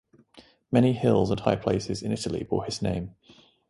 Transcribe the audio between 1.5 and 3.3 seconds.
places in Italy bore his name.